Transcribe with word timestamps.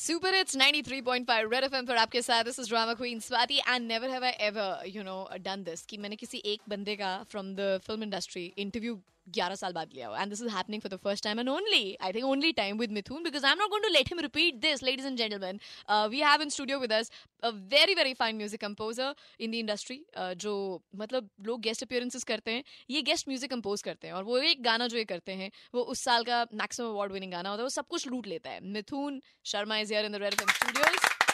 Super 0.00 0.28
Hits 0.28 0.54
93.5 0.54 1.50
Red 1.50 1.64
FM 1.64 1.86
पर 1.86 1.96
आपके 1.96 2.20
साथ 2.22 2.44
this 2.44 2.58
is 2.62 2.68
drama 2.68 2.94
queen 2.94 3.20
Swati 3.20 3.56
and 3.66 3.88
never 3.88 4.08
have 4.08 4.22
I 4.22 4.30
ever 4.48 4.66
you 4.86 5.02
know 5.02 5.26
done 5.46 5.64
this 5.64 5.84
कि 5.86 5.96
मैंने 5.98 6.16
किसी 6.16 6.42
एक 6.52 6.60
बंदे 6.68 6.94
का 6.96 7.08
from 7.26 7.48
the 7.56 7.80
film 7.86 8.04
industry 8.06 8.44
interview 8.56 8.94
11 9.32 9.56
साल 9.56 9.72
बाद 9.72 9.92
लिया 9.94 10.10
and 10.16 10.30
this 10.30 10.42
is 10.42 10.48
happening 10.50 10.82
for 10.82 10.92
the 10.92 10.98
first 11.04 11.24
time 11.24 11.40
and 11.40 11.48
only 11.48 11.96
I 12.02 12.12
think 12.12 12.24
only 12.24 12.52
time 12.60 12.78
with 12.78 12.92
Mithun 12.92 13.22
because 13.22 13.46
I 13.46 13.52
am 13.52 13.58
not 13.58 13.70
going 13.70 13.84
to 13.84 13.90
let 13.92 14.08
him 14.12 14.20
repeat 14.20 14.54
this 14.62 14.82
ladies 14.82 15.06
and 15.06 15.16
gentleman 15.18 15.60
we 16.10 16.20
have 16.20 16.42
in 16.42 16.48
studio 16.50 16.78
with 16.78 16.92
us 16.92 17.10
a 17.42 17.48
very 17.72 17.94
very 17.94 18.14
fine 18.14 18.36
music 18.36 18.60
composer 18.60 19.14
in 19.40 19.50
the 19.50 19.54
industry 19.54 20.00
जो 20.16 20.54
मतलब 20.96 21.30
लोग 21.46 21.60
guest 21.62 21.82
appearances 21.82 22.24
करते 22.24 22.50
हैं, 22.50 22.64
ये 22.90 23.02
guest 23.02 23.28
music 23.28 23.50
compose 23.50 23.82
करते 23.82 24.06
हैं 24.06 24.14
और 24.14 24.24
वो 24.24 24.38
एक 24.38 24.62
गाना 24.62 24.86
जो 24.86 24.96
ये 24.96 25.04
करते 25.04 25.32
हैं, 25.32 25.50
वो 25.74 25.82
उस 25.82 26.02
साल 26.04 26.24
का 26.24 26.44
मैक्सिमम 26.54 26.88
अवार्ड 26.88 27.12
विनिंग 27.12 27.32
गाना 27.32 27.48
होता 27.50 27.60
है, 27.60 27.64
वो 27.64 27.70
सब 27.70 27.86
कुछ 27.88 28.06
लूट 28.08 28.26
लेता 28.26 28.50
है। 28.50 28.60
Mithun 28.72 29.20
Sharma 29.46 29.78
is 29.78 29.92
here 29.94 30.04
in 30.06 30.12
the 30.12 30.22
रेलकम 30.22 30.52
studios 30.52 31.27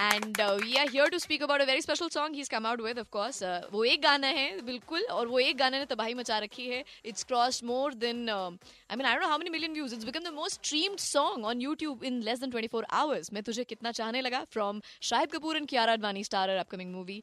and 0.00 0.40
we 0.40 0.76
are 0.76 0.88
here 0.90 1.08
to 1.08 1.18
speak 1.18 1.42
about 1.42 1.60
a 1.60 1.64
very 1.64 1.80
special 1.80 2.08
song 2.10 2.36
he 2.36 2.42
come 2.50 2.66
out 2.66 2.80
with 2.80 2.98
of 2.98 3.08
course 3.12 3.42
वो 3.72 3.84
एक 3.84 4.02
गाना 4.02 4.26
है, 4.28 4.60
बिल्कुल, 4.62 5.02
और 5.10 5.26
वो 5.28 5.38
एक 5.40 5.56
गाने 5.58 5.78
ने 5.78 5.84
तबाही 5.86 6.14
मचा 6.14 6.38
रखी 6.38 6.66
है। 6.68 6.82
It's 7.04 7.24
cross 7.24 7.62
more 7.64 7.94
than 7.96 8.28
I 8.28 8.96
mean 8.96 9.06
I 9.06 9.14
don't 9.14 9.24
how 9.24 9.38
many 9.38 9.50
million 9.50 9.72
views 9.74 9.94
it's 9.94 10.04
become 10.04 10.24
the 10.24 10.32
most 10.34 10.64
streamed 10.64 10.98
song 11.00 11.46
on 11.46 11.60
YouTube 11.62 12.04
in 12.04 12.20
less 12.22 12.40
than 12.40 12.50
24 12.52 12.84
hours 12.92 13.32
मैं 13.32 13.42
तुझे 13.42 13.64
कितना 13.64 13.92
चाहने 13.92 14.20
लगा? 14.20 14.44
From 14.52 14.80
Shahid 15.02 15.32
Kapoor 15.32 15.56
and 15.56 15.68
Kiara 15.68 15.92
Advani 15.92 16.24
starrer 16.24 16.56
upcoming 16.58 16.92
movie 16.92 17.22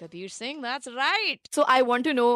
Kabir 0.00 0.28
Singh 0.30 0.60
that's 0.62 0.88
right 0.96 1.48
so 1.54 1.62
I 1.68 1.82
want 1.88 2.04
to 2.04 2.12
know 2.12 2.26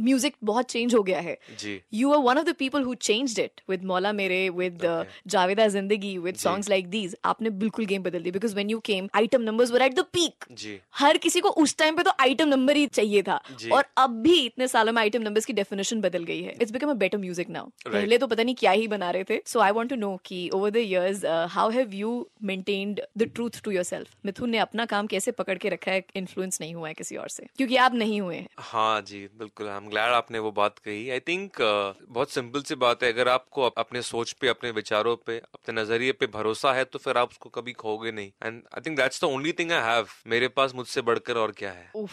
music 0.00 0.36
बहुत 0.44 0.70
change 0.70 0.94
हो 0.94 1.02
गया 1.02 1.20
है। 1.20 1.36
जी। 1.60 1.80
You 1.94 2.10
were 2.10 2.20
one 2.24 2.40
of 2.40 2.46
the 2.46 2.54
people 2.54 2.86
who 2.86 2.94
changed 3.06 3.38
it 3.42 3.62
with 3.70 3.86
Mola 3.90 4.12
Mere, 4.18 4.40
with 4.58 4.84
uh, 4.88 5.04
Javeda 5.34 5.66
Zindagi, 5.74 6.12
with 6.20 6.36
ji. 6.36 6.42
songs 6.42 6.70
like 6.72 6.90
these. 6.92 7.14
आपने 7.24 7.50
बिल्कुल 7.62 7.86
game 7.86 8.02
बदल 8.02 8.22
दी 8.22 8.30
because 8.30 8.54
when 8.56 8.70
you 8.70 8.78
came 8.84 9.08
item 9.16 9.44
numbers 9.44 9.72
were 9.74 9.82
at 9.86 9.96
the 9.98 10.04
peak. 10.16 10.48
जी। 10.60 10.78
हर 10.98 11.18
किसी 11.24 11.40
को 11.40 11.48
उस 11.64 11.76
time 11.78 11.96
पे 11.96 12.02
तो 12.02 12.12
आइटम 12.20 12.48
नंबर 12.48 12.76
ही 12.76 12.86
चाहिए 12.88 13.22
था। 13.22 13.40
जी. 13.58 13.70
और 13.70 13.84
अब 13.98 14.20
भी 14.22 14.38
इतने 14.46 14.68
सालों 14.68 14.92
में 14.92 15.02
आइटम 15.02 15.22
नंबर्स 15.22 15.44
की 15.44 15.52
डेफिनेशन 15.52 16.00
बदल 16.00 16.24
गई 16.24 16.40
है। 16.42 16.54
It's 16.60 16.72
become 16.72 16.90
a 16.90 16.94
better 17.02 17.18
music 17.18 17.50
now 17.50 17.66
पहले 17.86 18.18
तो 18.18 18.26
पता 18.26 18.42
नहीं 18.42 18.54
क्या 18.54 18.70
ही 18.72 18.88
बना 18.88 19.10
रहे 19.10 19.24
थे। 19.24 19.40
So 19.46 19.60
I 19.60 19.70
want 19.72 19.90
to 19.90 19.96
know 19.96 20.14
कि 20.26 20.48
over 20.54 20.70
the 20.70 20.76
years 20.76 21.24
how 21.50 21.70
have 21.70 21.94
you 21.94 22.14
maintained 22.44 23.00
the 23.18 23.30
truth 23.34 23.60
to 23.64 23.70
yourself 23.70 24.16
Mithun 24.26 24.50
ने 24.50 24.58
अपना 24.58 24.84
काम 24.86 25.06
कैसे 25.06 25.30
पकड़ 25.32 25.58
के 25.58 25.68
रखा 25.68 25.92
है? 25.92 26.04
इन्फ्लुएंस 26.16 26.60
नहीं 26.60 26.74
हुआ 26.74 26.88
है। 26.88 26.94
किसी 27.00 27.16
और 27.16 27.28
से 27.28 27.46
क्योंकि 27.56 27.76
आप 27.78 27.94
नहीं 27.94 28.20
हुए 28.20 28.44
हाँ। 28.58 29.00
जी 29.02 29.18
बिल्कुल 29.38 29.68
आई 29.68 29.76
एम 29.76 29.88
ग्लैड 29.88 30.12
आपने 30.12 30.38
वो 30.38 30.50
बात 30.52 30.78
कही। 30.78 31.08
आई 31.10 31.20
थिंक 31.20 31.62
uh, 31.62 32.08
बहुत 32.08 32.30
सिंपल 32.30 32.62
सी 32.62 32.74
बात 32.76 33.02
है। 33.02 33.12
अगर 33.12 33.28
आपको 33.28 33.68
अपने 33.78 34.02
सोच 34.02 34.32
पे 34.32 34.48
अपने 34.48 34.70
विचारों 34.70 35.16
पे 35.26 35.36
अपने 35.38 35.80
नज़रिए 35.80 36.12
पे 36.12 36.26
भरोसा 36.34 36.72
है 36.72 36.84
तो 36.84 36.98
फिर 36.98 37.18
आप 37.18 37.30
उसको 37.30 37.50
कभी 37.50 37.72
खोगे 37.82 38.12
नहीं। 38.12 38.30
And 38.42 38.62
I 38.74 38.80
think 38.86 38.96
that's 38.96 39.20
the 39.20 39.24
only 39.24 39.52
thing 39.52 39.72
I 39.72 39.82
have 39.84 40.06
मेरे 40.26 40.48
पास 40.48 40.74
मुझसे 40.74 41.02
बढ़कर 41.02 41.36
और 41.36 41.50
क्या 41.58 41.70
है? 41.70 41.90
उफ 41.94 42.12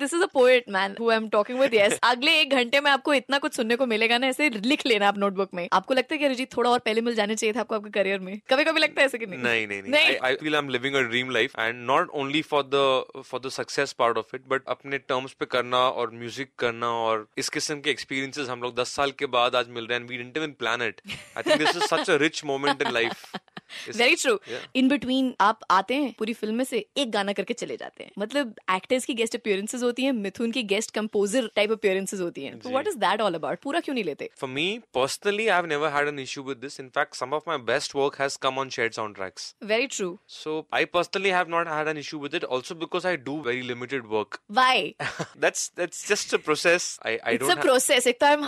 okay. 0.03 0.09
This 0.09 0.13
is 0.13 0.23
a 0.23 0.27
poet, 0.27 0.67
man, 0.67 0.95
who 0.97 1.11
I'm 1.11 1.29
talking 1.29 1.57
with. 1.57 1.73
Yes. 1.73 1.97
अगले 2.03 2.31
एक 2.39 2.51
घंटे 2.51 2.79
में 2.81 2.89
आपको 2.91 3.13
इतना 3.13 3.37
कुछ 3.37 3.53
सुनने 3.53 3.75
को 3.75 3.85
मिलेगा 3.85 4.17
ना 4.17 4.27
ऐसे 4.27 4.49
लिख 4.49 4.85
लेना 4.85 5.07
आप 5.07 5.17
नोटबुक 5.17 5.53
में 5.53 5.67
आपको 5.73 5.93
लगता 5.93 6.13
है 6.13 6.19
कि 6.19 6.25
अरिजीत 6.25 6.55
थोड़ा 6.57 6.69
और 6.69 6.79
पहले 6.79 7.01
मिल 7.01 7.15
जाने 7.15 7.35
चाहिए 7.35 7.53
था 7.53 7.59
आपको 7.59 7.75
आपके 7.75 7.89
करियर 7.89 8.19
में 8.19 8.39
कभी 8.49 8.63
कभी 8.63 8.81
लगता 8.81 9.01
है 9.01 9.05
ऐसे 9.05 9.17
कि 9.17 9.25
नहीं 9.25 9.39
नहीं 9.39 9.67
नहीं 9.67 9.81
नहीं 9.83 10.17
I 10.23 10.35
feel 10.35 10.55
I 10.55 10.61
am 10.61 10.69
living 10.69 10.95
a 10.95 11.01
dream 11.03 11.29
life 11.31 11.59
and 11.59 11.83
not 11.85 12.09
only 12.23 12.41
for 12.41 12.63
the 12.65 13.23
for 13.25 13.39
the 13.39 13.49
success 13.49 13.93
part 13.99 14.17
of 14.17 14.35
it 14.35 14.47
but 14.47 14.67
अपने 14.67 14.97
टर्म्स 14.97 15.33
पे 15.39 15.45
करना 15.45 15.77
और 15.77 16.11
म्यूज़िक 16.13 16.51
करना 16.59 16.91
और 17.03 17.27
इस 17.38 17.49
किस्म 17.49 17.79
के 17.79 17.91
एक्सपीरियंसेस 17.91 18.49
हम 18.49 18.61
लोग 18.61 18.75
दस 18.81 18.95
साल 18.95 19.11
के 19.19 19.25
बाद 19.38 19.55
आज 19.55 19.69
मिल 19.69 19.88
रहे 19.88 19.99
हैं 19.99 20.07
we 20.07 20.17
didn't 20.17 20.38
even 20.38 20.51
plan 20.59 20.81
it 20.81 21.01
I 21.09 21.43
think 21.43 21.57
this 21.57 21.75
is 21.75 21.83
such 21.85 22.09
a 22.09 22.17
rich 22.17 22.43
moment 22.45 22.81
in 22.81 22.91
life 22.91 23.25
very 23.95 24.16
true 24.16 24.38
in 24.75 24.88
between 24.89 25.33
आप 25.41 25.59
आते 25.71 25.95
हैं 25.95 26.13
पूरी 26.19 26.33
फ़िल्म 26.33 26.55
में 26.55 26.63
से 26.66 26.85
एक 26.97 27.11
गाना 27.11 27.33
करके 27.33 27.53
चले 27.53 27.77
जाते 27.77 28.03
हैं। 28.03 28.11
मतलब 28.19 28.55
एक्टर्स 28.71 29.05
की 29.05 29.13
गेस्ट 29.13 29.35
अपियरेंसेज 29.35 29.84
होती 29.84 30.03
है 30.03 30.11
मिथुन 30.13 30.51
की 30.51 30.63
गेस्ट 30.73 30.91
कंपोजर 30.95 31.50
टाइप 31.56 31.72
अपियरेंसेज 31.72 32.22
होती 32.22 32.44
हैं। 32.44 32.59
What 32.66 32.88
is 32.88 32.97
that 32.97 33.22
all 33.22 33.34
about 33.35 33.59
पूरा 33.63 33.79
क्यों 33.79 33.94
नहीं 33.94 34.03
लेते? 34.03 34.29
For 34.38 34.50
me 34.50 34.67
personally 34.94 35.47
I 35.47 35.67
never 35.67 35.89
had 35.94 36.07
an 36.07 36.19
issue 36.19 36.44
with 36.44 36.57
this 36.57 36.79
in fact 36.79 37.16
some 37.16 37.34
of 37.34 37.44
my 37.47 37.57
best 37.72 37.95
work 37.95 38.19
has 38.22 38.38
come 38.41 38.59
on 38.59 38.69
shared 38.69 38.94
soundtracks 38.94 39.53
very 39.66 39.88
true 39.88 40.17
so 40.29 40.55
I 40.73 40.85
personally 40.94 41.29
have 41.31 41.50
not 41.50 41.67
had 41.67 41.88
an 41.88 41.97
issue 41.97 42.19
with 42.19 42.35
it 42.35 42.45
also 42.51 42.75
because 42.78 43.07
I 43.07 43.17
do 43.29 43.40
very 43.47 43.61
limited 43.67 44.05
work 44.09 44.40
why 44.51 44.94
that's 45.38 45.72
that's 45.78 46.07
just 46.09 46.34
a 46.34 46.38
process 46.45 46.97
I 47.05 47.17
I 47.17 47.38
don't 47.38 47.51
it's 47.51 47.59
a 47.59 47.61
process 47.61 48.07
if 48.07 48.25
I 48.25 48.34
am 48.34 48.44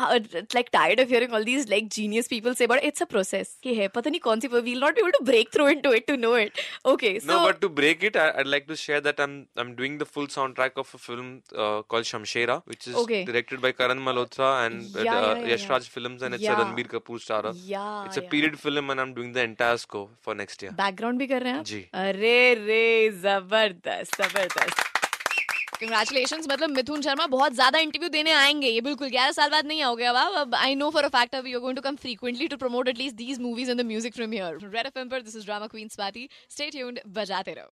like 0.55 0.69
tired 0.73 1.01
of 1.01 1.09
hearing 1.09 1.33
all 1.33 1.43
these 1.45 1.69
like 1.69 1.89
genius 1.91 2.27
people 2.27 2.53
से 2.53 2.67
but 2.67 2.83
it's 2.83 3.01
a 3.01 3.05
process 3.07 3.57
कि 3.63 3.75
है 3.75 3.87
पता 3.95 4.09
नहीं 4.09 4.19
कौन 4.21 4.39
सी 4.39 4.47
we 4.47 4.61
will 4.61 4.79
not 4.79 4.95
be 4.95 5.01
to 5.14 5.24
break 5.24 5.50
through 5.52 5.66
into 5.68 5.90
it 5.90 6.06
to 6.06 6.16
know 6.16 6.34
it 6.34 6.60
okay 6.84 7.18
so 7.18 7.26
no, 7.26 7.38
but 7.46 7.60
to 7.60 7.68
break 7.68 8.02
it, 8.02 8.16
I, 8.16 8.32
I'd 8.38 8.46
like 8.46 8.66
to 8.68 8.76
share 8.76 9.00
that 9.00 9.20
I'm 9.20 9.46
I'm 9.56 9.74
doing 9.74 9.98
the 9.98 10.06
full 10.06 10.26
soundtrack 10.26 10.76
of 10.76 10.92
a 10.94 10.98
film 10.98 11.42
uh, 11.56 11.82
called 11.82 12.04
Shamshera, 12.04 12.62
which 12.66 12.86
is 12.88 12.94
Okay. 13.02 13.24
directed 13.24 13.60
by 13.60 13.72
Karan 13.72 13.98
Malhotra 14.08 14.50
and 14.66 14.96
uh, 14.96 15.02
Yeah, 15.02 15.18
uh, 15.18 15.34
yeah, 15.34 15.38
yeah, 15.40 15.48
Yash 15.52 15.64
yeah. 15.64 15.72
Raj 15.72 15.88
Films, 15.88 16.22
and 16.22 16.34
it's 16.34 16.42
Yeah. 16.44 16.60
a 16.60 16.64
Ranbir 16.64 16.88
Kapoor 16.94 17.18
starrer. 17.26 17.54
Yeah, 17.74 18.04
it's 18.06 18.16
a 18.16 18.22
yeah. 18.22 18.28
period 18.34 18.58
film, 18.58 18.90
and 18.90 19.00
I'm 19.00 19.14
doing 19.14 19.32
the 19.32 19.42
entire 19.42 19.76
score 19.86 20.08
for 20.20 20.34
next 20.44 20.62
year. 20.66 20.72
Background 20.84 21.18
भी 21.18 21.26
कर 21.34 21.42
रहे 21.42 21.52
हैं 21.52 21.58
आप 21.58 21.64
जी। 21.72 21.82
अरे 22.04 22.38
रे 22.66 22.84
जबरदस्त 23.26 24.20
जबरदस्त 24.22 24.93
congratulation 25.75 26.41
मतलब 26.51 26.69
मिथुन 26.69 27.01
शर्मा 27.01 27.25
बहुत 27.27 27.53
ज़्यादा 27.53 27.79
इंटरव्यू 27.79 28.09
देने 28.09 28.31
आएँगे। 28.33 28.67
ये 28.67 28.81
बिल्कुल 28.81 29.09
ग्यारह 29.09 29.31
साल 29.31 29.49
बाद 29.49 29.65
नहीं 29.67 29.81
आओगे 29.83 30.05
अब 30.05 30.55
I 30.55 30.75
know 30.75 30.89
for 30.89 31.03
a 31.03 31.09
fact 31.15 31.35
अब 31.35 31.47
you 31.47 31.59
going 31.59 31.75
to 31.75 31.81
come 31.81 31.95
frequently 32.03 32.47
to 32.47 32.57
promote 32.57 32.87
at least 32.87 33.15
these 33.15 33.39
movies 33.39 33.71
in 33.71 33.77
the 33.77 33.85
music 33.85 34.13
from 34.15 34.31
here 34.31 34.59
Red 34.65 34.85
FM 34.85 35.09
पर 35.09 35.21
this 35.21 35.35
is 35.35 35.45
drama 35.45 35.67
queen 35.67 35.87
Swati 35.89 36.27
stay 36.49 36.69
tuned 36.69 36.99
बजाते 37.15 37.53
रहो। 37.53 37.73